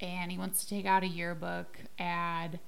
[0.00, 2.58] and he wants to take out a yearbook ad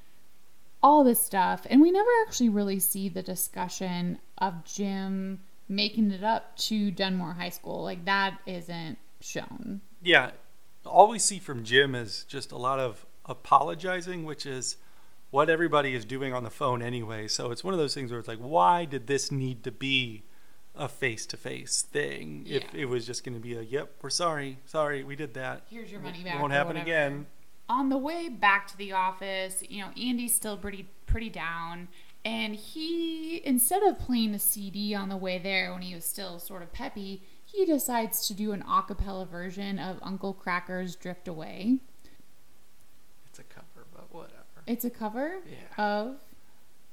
[0.82, 5.40] all this stuff and we never actually really see the discussion of jim
[5.72, 7.82] making it up to dunmore high school.
[7.82, 9.80] Like that isn't shown.
[10.02, 10.32] Yeah,
[10.84, 14.76] all we see from Jim is just a lot of apologizing, which is
[15.30, 17.26] what everybody is doing on the phone anyway.
[17.28, 20.24] So it's one of those things where it's like, why did this need to be
[20.74, 22.44] a face to face thing?
[22.48, 25.62] If it was just going to be a, yep, we're sorry, sorry, we did that.
[25.70, 26.36] here's your money back.
[26.36, 26.84] It won't happen whatever.
[26.86, 27.26] again.
[27.68, 31.88] on the way back to the office, you know, Andy's still pretty pretty down,
[32.24, 36.38] and he instead of playing a CD on the way there when he was still
[36.38, 41.28] sort of peppy, he decides to do an a cappella version of Uncle Kracker's "Drift
[41.28, 41.78] Away."
[43.26, 44.38] It's a cover, but whatever.
[44.66, 45.82] It's a cover Yeah.
[45.84, 46.16] of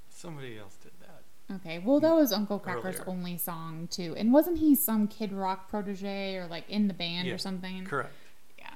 [0.10, 1.24] Somebody else did that.
[1.56, 1.80] Okay.
[1.80, 3.04] Well, that was Uncle Kracker's Earlier.
[3.08, 7.28] only song too, and wasn't he some Kid Rock protege or like in the band
[7.28, 7.86] Yeah, or something?
[7.86, 8.14] Correct.
[8.58, 8.74] Yeah.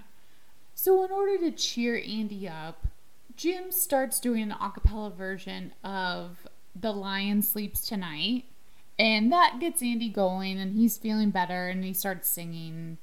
[0.74, 2.88] So in order to cheer Andy up,
[3.36, 6.48] Jim starts doing an a cappella version of
[6.80, 8.46] The Lion Sleeps Tonight.
[9.00, 12.98] And that gets Andy going and he's feeling better and he starts singing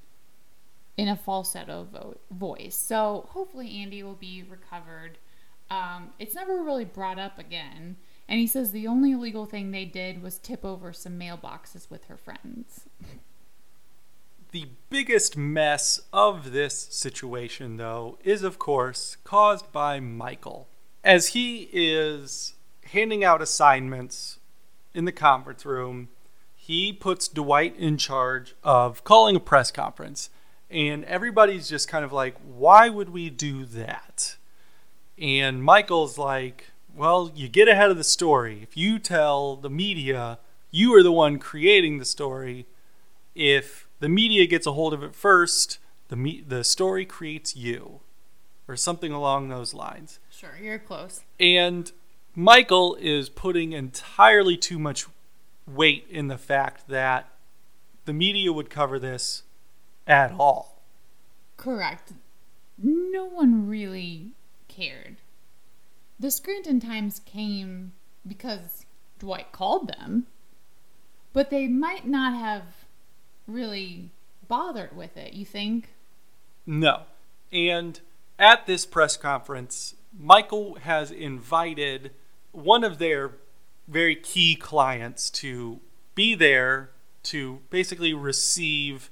[0.97, 2.77] in a falsetto vo- voice.
[2.77, 5.19] So hopefully Andy will be recovered.
[5.69, 7.97] Um, it's never really brought up again.
[8.31, 12.05] And he says the only illegal thing they did was tip over some mailboxes with
[12.05, 12.83] her friends.
[14.53, 20.69] The biggest mess of this situation, though, is of course caused by Michael.
[21.03, 22.55] As he is
[22.93, 24.39] handing out assignments
[24.95, 26.09] in the conference room,
[26.55, 30.31] he puts Dwight in charge of calling a press conference.
[30.71, 34.37] And everybody's just kind of like, why would we do that?
[35.19, 38.61] And Michael's like, well, you get ahead of the story.
[38.63, 40.39] If you tell the media
[40.71, 42.67] you are the one creating the story,
[43.35, 48.01] if the media gets a hold of it first, the me- the story creates you,
[48.69, 50.19] or something along those lines.
[50.31, 51.23] Sure, you're close.
[51.39, 51.91] And
[52.35, 55.07] Michael is putting entirely too much
[55.67, 57.29] weight in the fact that
[58.05, 59.43] the media would cover this
[60.07, 60.83] at all.
[61.57, 62.13] Correct.
[62.83, 64.33] No one really
[64.69, 65.17] cared.
[66.21, 67.93] The Scranton Times came
[68.29, 68.85] because
[69.19, 70.27] Dwight called them,
[71.33, 72.85] but they might not have
[73.47, 74.11] really
[74.47, 75.95] bothered with it, you think?
[76.67, 77.05] No.
[77.51, 77.99] And
[78.39, 82.11] at this press conference, Michael has invited
[82.53, 83.33] one of their
[83.89, 85.81] very key clients to
[86.15, 86.91] be there
[87.23, 89.09] to basically receive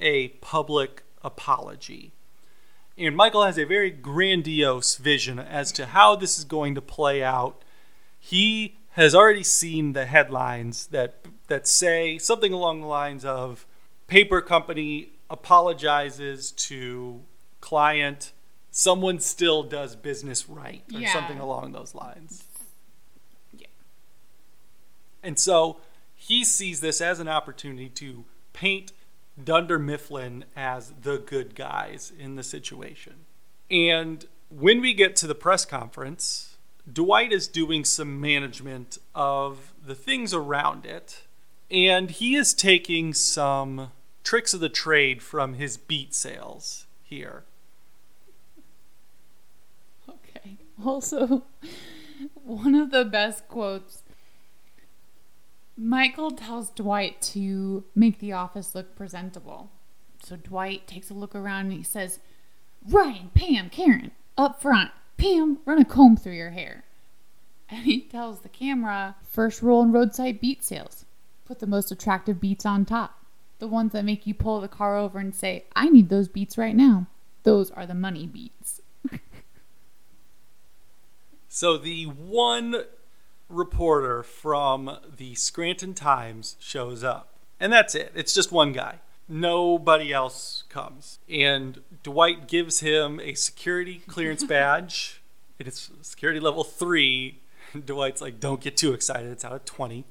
[0.00, 2.10] a public apology.
[3.06, 7.22] And Michael has a very grandiose vision as to how this is going to play
[7.22, 7.62] out.
[8.18, 11.14] He has already seen the headlines that
[11.48, 13.66] that say something along the lines of
[14.06, 17.22] paper company apologizes to
[17.60, 18.32] client
[18.70, 21.12] someone still does business right or Yeah.
[21.12, 22.44] something along those lines.
[23.56, 23.66] Yeah.
[25.24, 25.78] And so
[26.14, 28.92] he sees this as an opportunity to paint
[29.42, 33.14] Dunder Mifflin as the good guys in the situation.
[33.70, 36.56] And when we get to the press conference,
[36.90, 41.22] Dwight is doing some management of the things around it,
[41.70, 43.92] and he is taking some
[44.24, 47.44] tricks of the trade from his beet sales here.
[50.08, 50.56] Okay.
[50.82, 51.42] Also,
[52.42, 53.99] one of the best quotes
[55.82, 59.70] Michael tells Dwight to make the office look presentable.
[60.22, 62.18] So Dwight takes a look around and he says,
[62.86, 64.90] Ryan, Pam, Karen, up front.
[65.16, 66.84] Pam, run a comb through your hair.
[67.70, 71.06] And he tells the camera, first rule in roadside beet sales
[71.46, 73.24] put the most attractive beets on top.
[73.58, 76.58] The ones that make you pull the car over and say, I need those beets
[76.58, 77.06] right now.
[77.42, 78.82] Those are the money beets.
[81.52, 82.84] So the one
[83.50, 87.28] reporter from the Scranton Times shows up.
[87.58, 88.12] And that's it.
[88.14, 89.00] It's just one guy.
[89.28, 91.18] Nobody else comes.
[91.28, 95.20] And Dwight gives him a security clearance badge.
[95.58, 97.38] It is security level 3.
[97.84, 99.30] Dwight's like, "Don't get too excited.
[99.30, 100.04] It's out of 20."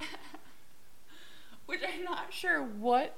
[1.65, 3.15] Which I'm not sure what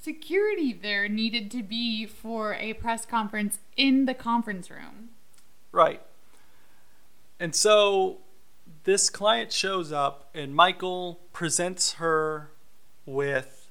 [0.00, 5.10] security there needed to be for a press conference in the conference room.
[5.72, 6.02] Right.
[7.40, 8.18] And so
[8.84, 12.50] this client shows up, and Michael presents her
[13.06, 13.70] with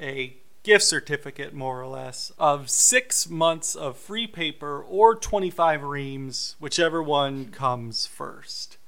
[0.00, 6.56] a gift certificate, more or less, of six months of free paper or 25 reams,
[6.58, 8.78] whichever one comes first.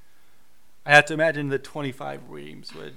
[0.85, 2.95] I have to imagine the 25 reams would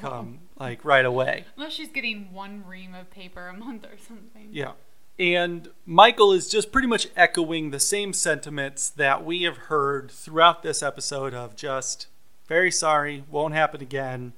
[0.00, 1.44] come like right away.
[1.56, 4.48] Unless she's getting one ream of paper a month or something.
[4.50, 4.72] Yeah.
[5.18, 10.62] And Michael is just pretty much echoing the same sentiments that we have heard throughout
[10.62, 12.08] this episode of just
[12.48, 14.32] very sorry, won't happen again.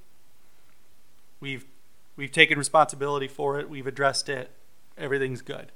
[1.40, 1.64] We've
[2.14, 4.50] we've taken responsibility for it, we've addressed it,
[4.98, 5.72] everything's good.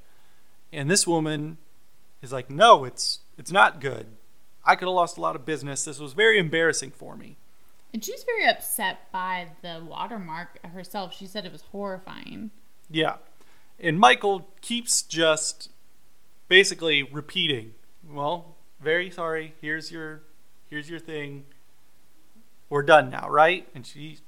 [0.72, 1.58] And this woman
[2.22, 4.06] is like, "No, it's it's not good.
[4.64, 5.84] I could have lost a lot of business.
[5.84, 7.36] This was very embarrassing for me."
[7.92, 11.14] And she's very upset by the watermark herself.
[11.14, 12.50] She said it was horrifying.
[12.88, 13.16] Yeah.
[13.80, 15.70] And Michael keeps just
[16.48, 17.74] basically repeating,
[18.06, 19.54] "Well, very sorry.
[19.60, 20.22] Here's your
[20.68, 21.46] here's your thing.
[22.68, 24.18] We're done now, right?" And she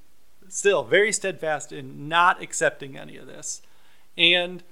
[0.49, 3.62] still very steadfast in not accepting any of this.
[4.17, 4.62] And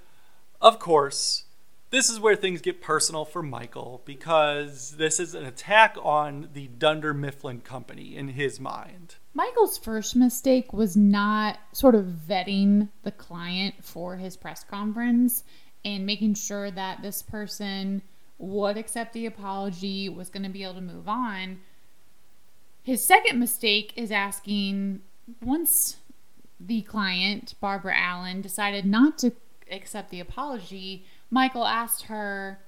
[0.61, 1.45] of course,
[1.91, 6.69] this is where things get personal for Michael because this is an attack on the
[6.69, 9.17] Dunder Mifflin company in his mind.
[9.33, 15.45] Michael's first mistake was not sort of vetting the client for his press conference
[15.85, 18.03] and making sure that this person
[18.39, 21.61] would accept the apology, was going to be able to move on.
[22.83, 25.03] His second mistake is asking
[25.43, 25.97] once
[26.59, 29.33] the client, Barbara Allen, decided not to
[29.71, 32.59] accept the apology, Michael asked her,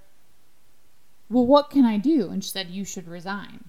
[1.28, 2.30] Well, what can I do?
[2.30, 3.64] And she said, You should resign.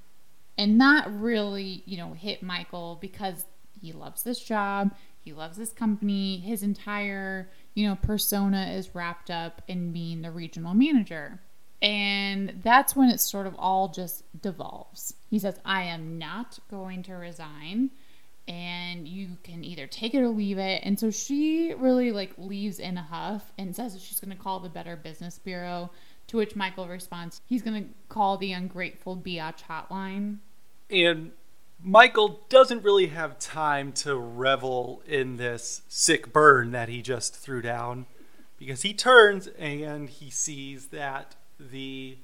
[0.57, 3.45] And that really, you know, hit Michael because
[3.81, 9.31] he loves this job, he loves this company, his entire, you know, persona is wrapped
[9.31, 11.39] up in being the regional manager.
[11.81, 15.15] And that's when it sort of all just devolves.
[15.29, 17.91] He says, I am not going to resign
[18.47, 20.81] and you can either take it or leave it.
[20.83, 24.41] And so she really like leaves in a huff and says that she's going to
[24.41, 25.91] call the Better Business Bureau.
[26.33, 30.39] To which Michael responds, he's going to call the ungrateful biatch hotline.
[30.89, 31.29] And
[31.79, 37.61] Michael doesn't really have time to revel in this sick burn that he just threw
[37.61, 38.07] down
[38.57, 42.17] because he turns and he sees that the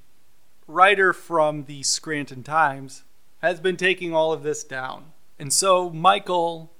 [0.65, 3.03] writer from the Scranton Times
[3.43, 5.11] has been taking all of this down.
[5.37, 6.71] And so Michael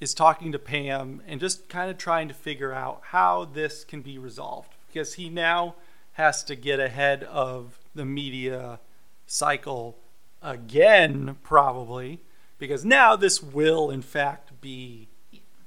[0.00, 4.02] is talking to Pam and just kind of trying to figure out how this can
[4.02, 5.74] be resolved because he now
[6.14, 8.80] has to get ahead of the media
[9.26, 9.98] cycle
[10.42, 12.20] again, probably,
[12.58, 15.08] because now this will, in fact, be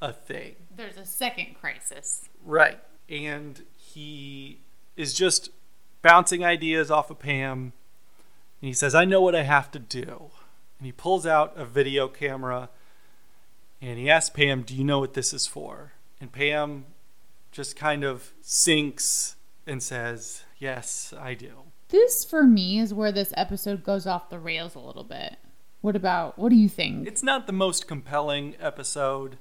[0.01, 0.55] a thing.
[0.75, 2.29] There's a second crisis.
[2.43, 2.79] Right.
[3.09, 4.59] And he
[4.95, 5.49] is just
[6.01, 7.73] bouncing ideas off of Pam.
[8.61, 10.31] And he says, I know what I have to do
[10.77, 12.69] and he pulls out a video camera
[13.81, 15.93] and he asks Pam, Do you know what this is for?
[16.19, 16.85] And Pam
[17.51, 19.35] just kind of sinks
[19.67, 21.51] and says, Yes, I do.
[21.89, 25.37] This, for me, is where this episode goes off the rails a little bit.
[25.81, 27.07] What about, what do you think?
[27.07, 29.37] It's not the most compelling episode,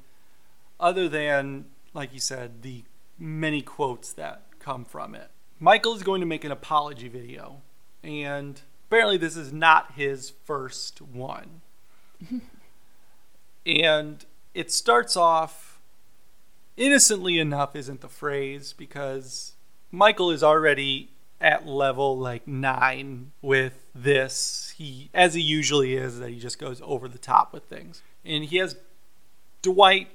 [0.78, 2.84] other than, like you said, the
[3.18, 5.30] many quotes that come from it.
[5.58, 7.62] Michael is going to make an apology video,
[8.02, 11.62] and apparently this is not his first one.
[13.66, 15.80] and it starts off
[16.76, 19.55] innocently enough isn't the phrase because
[19.96, 21.08] Michael is already
[21.40, 24.74] at level like 9 with this.
[24.76, 28.02] He as he usually is that he just goes over the top with things.
[28.24, 28.76] And he has
[29.62, 30.08] Dwight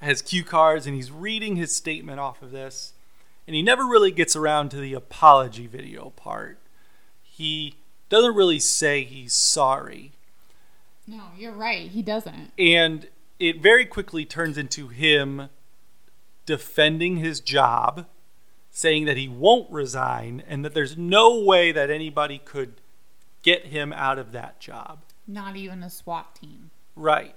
[0.00, 2.92] has cue cards and he's reading his statement off of this
[3.48, 6.58] and he never really gets around to the apology video part.
[7.20, 7.74] He
[8.08, 10.12] doesn't really say he's sorry.
[11.08, 11.90] No, you're right.
[11.90, 12.52] He doesn't.
[12.56, 13.08] And
[13.40, 15.48] it very quickly turns into him
[16.46, 18.06] defending his job,
[18.78, 22.74] saying that he won't resign and that there's no way that anybody could
[23.42, 25.00] get him out of that job.
[25.26, 26.70] Not even a SWAT team.
[26.94, 27.34] Right.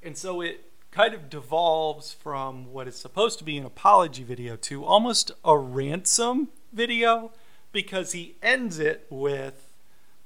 [0.00, 4.54] And so it kind of devolves from what is supposed to be an apology video
[4.54, 7.32] to almost a ransom video
[7.72, 9.72] because he ends it with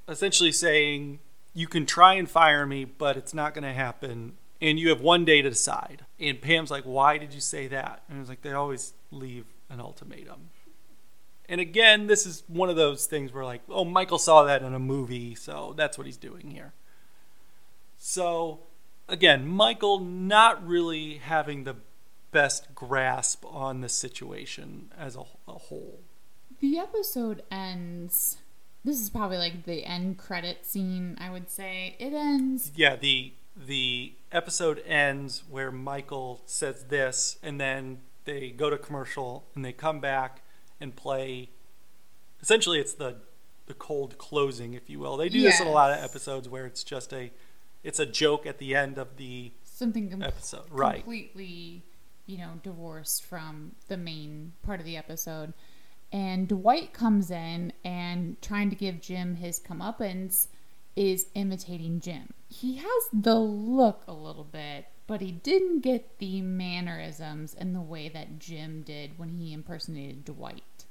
[0.07, 1.21] essentially saying
[1.55, 4.35] you can try and fire me, but it's not going to happen.
[4.61, 6.05] And you have one day to decide.
[6.21, 8.03] And Pam's like, Why did you say that?
[8.11, 10.51] And it's like, They always leave an ultimatum.
[11.49, 14.75] And again, this is one of those things where, like, oh, Michael saw that in
[14.75, 16.75] a movie, so that's what he's doing here.
[17.97, 18.61] So,
[19.09, 21.77] again, Michael not really having the
[22.31, 26.01] best grasp on the situation as a, a whole.
[26.61, 28.39] The episode ends
[28.85, 33.33] this is probably like the end credit scene i would say it ends yeah the
[33.57, 37.99] the episode ends where michael says this and then
[38.29, 40.43] they go to commercial and they come back
[40.81, 41.51] and play
[42.41, 43.17] essentially it's the
[43.67, 45.55] the cold closing if you will they do yes.
[45.55, 47.31] this in a lot of episodes where it's just a
[47.83, 50.65] it's a joke at the end of the something com- episode.
[50.71, 50.97] Right.
[50.97, 51.85] completely,
[52.27, 55.55] you know, divorced from the main part of the episode.
[56.11, 60.49] And Dwight comes in and trying to give Jim his comeuppance
[60.97, 62.33] is imitating Jim.
[62.49, 67.81] He has the look a little bit, but he didn't get the mannerisms and the
[67.81, 70.85] way that Jim did when he impersonated Dwight.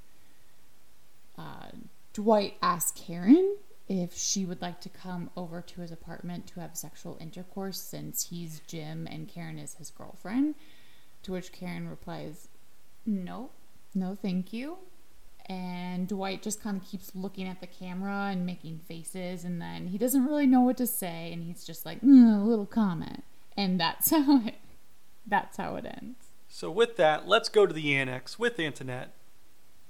[1.38, 1.70] Uh,
[2.12, 3.56] Dwight asked Karen
[3.88, 8.28] if she would like to come over to his apartment to have sexual intercourse since
[8.28, 10.56] he's Jim and Karen is his girlfriend.
[11.22, 12.48] To which Karen replies,
[13.06, 13.50] No,
[13.94, 14.78] no, thank you.
[15.46, 19.86] And Dwight just kind of keeps looking at the camera and making faces, and then
[19.86, 23.24] he doesn't really know what to say, and he's just like, mm, a little comment.
[23.58, 24.54] And that's how it
[25.26, 26.28] that's how it ends.
[26.48, 29.12] So with that, let's go to the annex with Antoinette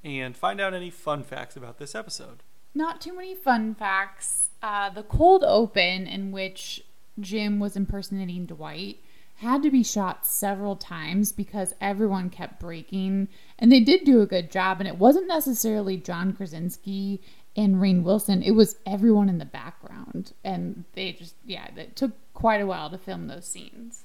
[0.03, 2.43] and find out any fun facts about this episode.
[2.75, 4.51] Not too many fun facts.
[4.61, 6.83] Uh, the cold open in which
[7.21, 8.99] Jim was impersonating Dwight
[9.37, 14.27] had to be shot several times because everyone kept breaking, and they did do a
[14.27, 14.81] good job.
[14.81, 17.23] And it wasn't necessarily John Krasinski
[17.59, 22.13] and Rainn Wilson; it was everyone in the background, and they just yeah, it took
[22.33, 24.05] quite a while to film those scenes.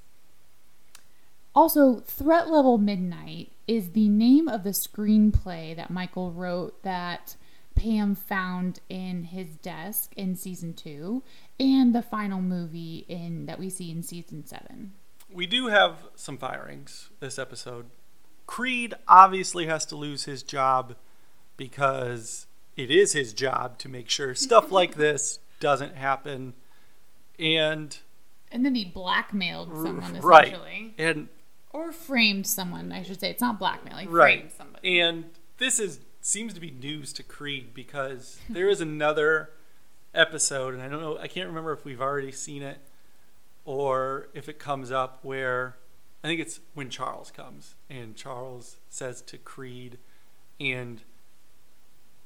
[1.55, 7.35] Also, Threat Level Midnight is the name of the screenplay that Michael wrote that
[7.75, 11.21] Pam found in his desk in season two,
[11.59, 14.93] and the final movie in that we see in season seven.
[15.31, 17.85] We do have some firings this episode.
[18.47, 20.95] Creed obviously has to lose his job
[21.55, 26.53] because it is his job to make sure stuff like this doesn't happen.
[27.39, 27.97] And
[28.51, 30.47] And then he blackmailed someone right.
[30.47, 31.29] essentially, And
[31.71, 32.91] or framed someone.
[32.91, 33.97] I should say it's not blackmail.
[33.97, 34.39] He right.
[34.39, 34.99] framed somebody.
[34.99, 35.25] And
[35.57, 39.49] this is seems to be news to Creed because there is another
[40.13, 42.77] episode, and I don't know, I can't remember if we've already seen it
[43.65, 45.75] or if it comes up where
[46.23, 49.97] I think it's when Charles comes and Charles says to Creed,
[50.59, 51.01] and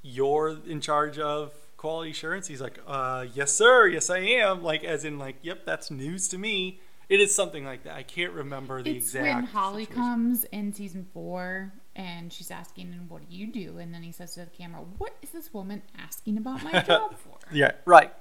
[0.07, 2.47] you're in charge of quality assurance.
[2.47, 4.63] He's like, uh, yes, sir, yes, I am.
[4.63, 6.79] Like, as in, like, yep, that's news to me.
[7.09, 7.95] It is something like that.
[7.95, 9.35] I can't remember the it's exact.
[9.35, 10.03] when Holly situation.
[10.03, 14.11] comes in season four and she's asking, "And what do you do?" And then he
[14.11, 18.11] says to the camera, "What is this woman asking about my job for?" Yeah, right.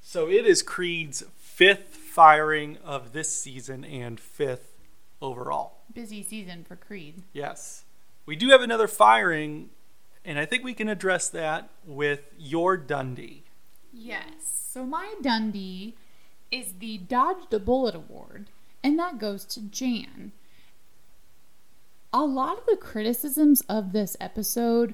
[0.00, 4.72] So it is Creed's fifth firing of this season and fifth
[5.20, 5.82] overall.
[5.92, 7.22] Busy season for Creed.
[7.34, 7.84] Yes.
[8.24, 9.68] We do have another firing,
[10.28, 13.44] and I think we can address that with your Dundie.
[13.94, 14.68] Yes.
[14.70, 15.94] So my Dundie
[16.50, 18.50] is the Dodged a Bullet Award,
[18.84, 20.32] and that goes to Jan.
[22.12, 24.92] A lot of the criticisms of this episode,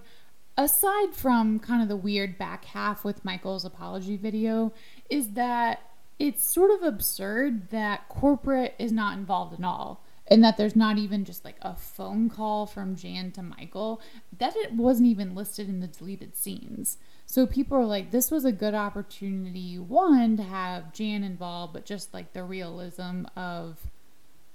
[0.57, 4.73] aside from kind of the weird back half with Michael's apology video,
[5.11, 5.81] is that
[6.17, 10.01] it's sort of absurd that corporate is not involved at all.
[10.27, 14.01] And that there's not even just like a phone call from Jan to Michael.
[14.39, 16.97] That it wasn't even listed in the deleted scenes.
[17.27, 21.85] So people are like, this was a good opportunity, one, to have Jan involved, but
[21.85, 23.91] just like the realism of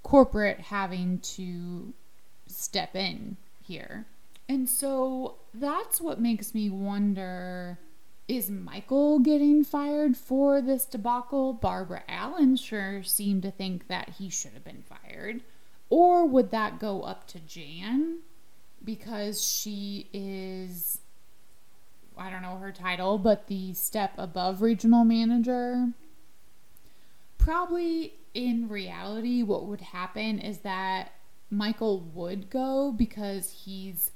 [0.01, 1.93] corporate having to
[2.47, 4.07] step in here.
[4.47, 7.77] And so that's what makes me wonder
[8.27, 11.51] is Michael getting fired for this debacle?
[11.51, 15.41] Barbara Allen sure seemed to think that he should have been fired.
[15.89, 18.19] Or would that go up to Jan
[18.83, 20.99] because she is
[22.19, 25.93] I don't know her title, but the step above regional manager.
[27.37, 31.13] Probably in reality, what would happen is that
[31.49, 34.11] Michael would go because he's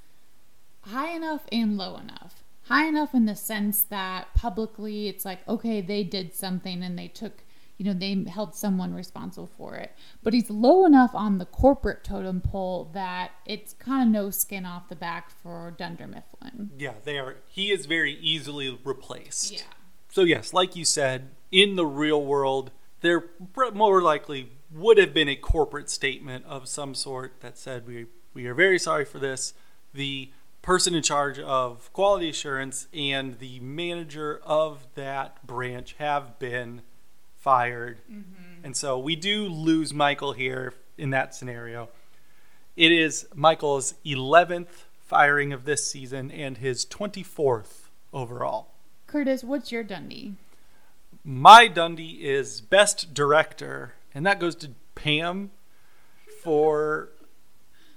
[0.82, 2.44] high enough and low enough.
[2.64, 7.08] High enough in the sense that publicly it's like, okay, they did something and they
[7.08, 7.42] took,
[7.76, 9.92] you know, they held someone responsible for it.
[10.22, 14.64] But he's low enough on the corporate totem pole that it's kind of no skin
[14.64, 16.70] off the back for Dunder Mifflin.
[16.78, 17.36] Yeah, they are.
[17.48, 19.52] He is very easily replaced.
[19.52, 19.62] Yeah.
[20.08, 22.70] So yes, like you said, in the real world,
[23.00, 23.30] there
[23.72, 28.46] more likely would have been a corporate statement of some sort that said we we
[28.46, 29.54] are very sorry for this.
[29.92, 30.30] The
[30.62, 36.82] person in charge of quality assurance and the manager of that branch have been
[37.44, 37.98] fired.
[38.10, 38.64] Mm-hmm.
[38.64, 41.90] And so we do lose Michael here in that scenario.
[42.74, 48.68] It is Michael's 11th firing of this season and his 24th overall.
[49.06, 50.36] Curtis, what's your Dundie?
[51.22, 55.50] My Dundie is Best Director, and that goes to Pam
[56.42, 57.10] for,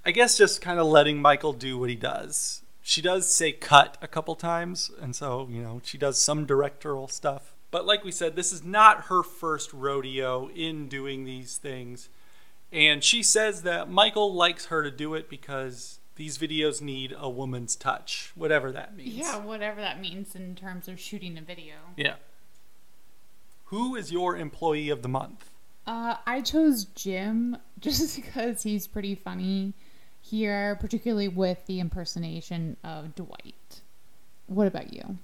[0.05, 2.63] I guess, just kind of letting Michael do what he does.
[2.81, 7.07] She does say cut a couple times, and so, you know, she does some directorial
[7.07, 7.53] stuff.
[7.69, 12.09] But like we said, this is not her first rodeo in doing these things.
[12.71, 17.29] And she says that Michael likes her to do it because these videos need a
[17.29, 19.15] woman's touch, whatever that means.
[19.15, 21.75] Yeah, whatever that means in terms of shooting a video.
[21.95, 22.15] Yeah.
[23.65, 25.49] Who is your employee of the month?
[25.85, 29.73] Uh, I chose Jim just because he's pretty funny
[30.21, 33.81] here, particularly with the impersonation of Dwight.
[34.47, 35.17] What about you?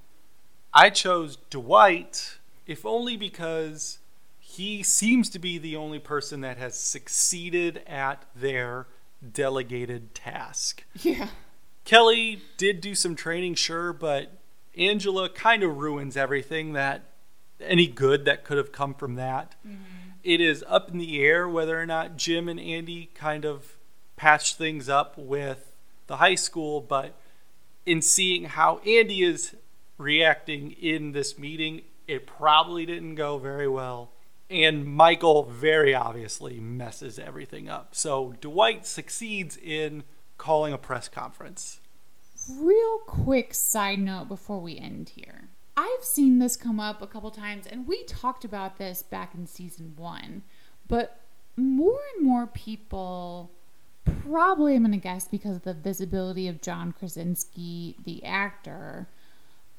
[0.73, 3.99] I chose Dwight, if only because
[4.39, 8.87] he seems to be the only person that has succeeded at their
[9.31, 10.83] delegated task.
[11.01, 11.29] Yeah.
[11.85, 14.31] Kelly did do some training, sure, but
[14.77, 17.01] Angela kind of ruins everything that
[17.59, 19.55] any good that could have come from that.
[19.67, 19.83] Mm-hmm.
[20.23, 23.75] It is up in the air whether or not Jim and Andy kind of
[24.15, 25.73] patched things up with
[26.07, 27.15] the high school, but
[27.85, 29.55] in seeing how Andy is
[29.97, 34.11] reacting in this meeting, it probably didn't go very well.
[34.49, 37.95] And Michael very obviously messes everything up.
[37.95, 40.03] So Dwight succeeds in
[40.37, 41.79] calling a press conference.
[42.51, 45.49] Real quick side note before we end here.
[45.75, 49.47] I've seen this come up a couple times, and we talked about this back in
[49.47, 50.43] season one,
[50.87, 51.21] but
[51.55, 53.49] more and more people,
[54.05, 59.07] probably I'm going to guess because of the visibility of John Krasinski, the actor,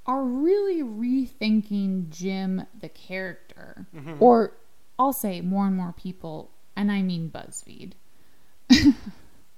[0.06, 3.86] are really rethinking Jim, the character.
[3.94, 4.16] Mm-hmm.
[4.20, 4.52] Or
[4.98, 7.92] I'll say more and more people, and I mean BuzzFeed.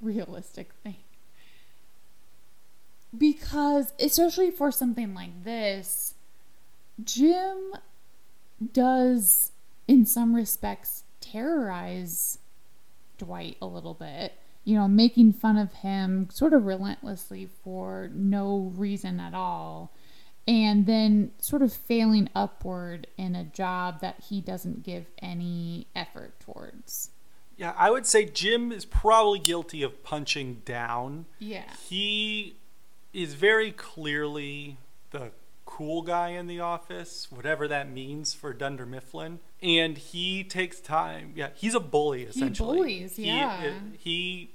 [0.01, 0.97] Realistic thing
[3.17, 6.15] because especially for something like this
[7.05, 7.73] jim
[8.73, 9.53] does
[9.87, 12.39] in some respects terrorize
[13.19, 14.35] dwight a little bit
[14.65, 19.93] you know making fun of him sort of relentlessly for no reason at all
[20.49, 26.39] and then sort of failing upward in a job that he doesn't give any effort
[26.41, 27.11] towards
[27.57, 31.27] Yeah, I would say Jim is probably guilty of punching down.
[31.39, 32.57] yeah He
[33.13, 34.77] is very clearly
[35.11, 35.31] the
[35.65, 39.41] cool guy in the office, whatever that means for Dunder Mifflin.
[39.63, 41.33] And he takes time.
[41.35, 42.77] Yeah, he's a bully essentially.
[42.79, 43.73] bullies, He- yeah.
[43.75, 44.51] uh, He,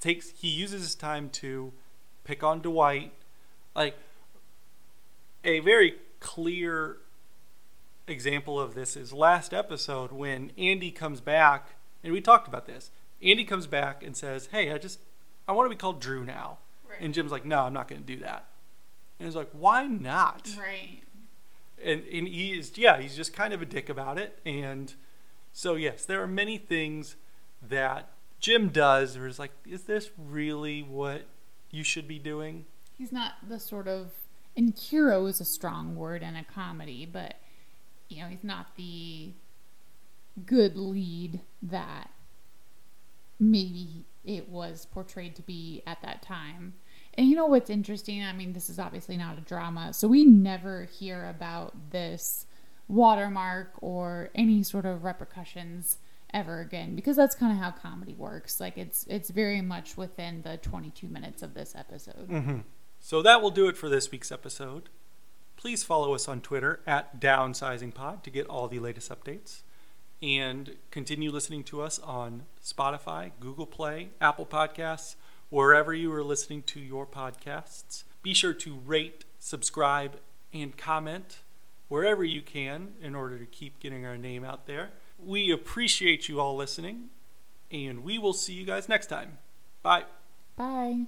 [0.00, 1.72] takes he uses his time to
[2.24, 3.12] pick on Dwight.
[3.74, 3.96] Like
[5.44, 6.98] a very clear
[8.06, 11.70] example of this is last episode when Andy comes back
[12.02, 12.90] and we talked about this.
[13.22, 15.00] Andy comes back and says, "Hey, I just
[15.46, 16.58] I want to be called Drew now."
[17.00, 18.46] And Jim's like, "No, I'm not going to do that."
[19.18, 21.02] And he's like, "Why not?" right
[21.82, 24.38] And and he is yeah, he's just kind of a dick about it.
[24.44, 24.92] And
[25.52, 27.16] so yes, there are many things
[27.66, 28.10] that
[28.40, 31.26] Jim does where it's like, "Is this really what
[31.70, 32.64] you should be doing?"
[33.00, 34.10] he's not the sort of
[34.56, 37.40] and hero is a strong word in a comedy but
[38.08, 39.32] you know he's not the
[40.46, 42.10] good lead that
[43.38, 46.74] maybe it was portrayed to be at that time.
[47.14, 48.22] And you know what's interesting?
[48.22, 52.46] I mean this is obviously not a drama so we never hear about this
[52.88, 55.98] watermark or any sort of repercussions
[56.32, 58.60] ever again because that's kind of how comedy works.
[58.60, 62.58] Like it's it's very much within the 22 minutes of this episode mm-hmm.
[63.00, 64.88] So that will do it for this week's episode.
[65.56, 69.62] Please follow us on Twitter at DownsizingPod to get all the latest updates.
[70.22, 75.16] And continue listening to us on Spotify, Google Play, Apple Podcasts,
[75.48, 78.04] wherever you are listening to your podcasts.
[78.22, 80.18] Be sure to rate, subscribe,
[80.52, 81.38] and comment
[81.88, 84.90] wherever you can in order to keep getting our name out there.
[85.18, 87.10] We appreciate you all listening,
[87.70, 89.38] and we will see you guys next time.
[89.82, 90.04] Bye.
[90.56, 91.06] bye